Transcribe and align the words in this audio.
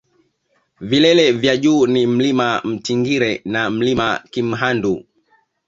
vilele 0.79 1.31
vya 1.31 1.57
juu 1.57 1.87
ni 1.87 2.07
mlima 2.07 2.61
mtingire 2.65 3.41
na 3.45 3.69
mlima 3.69 4.23
kimhandu 4.29 5.05